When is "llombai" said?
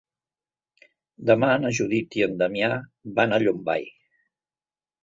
3.47-3.89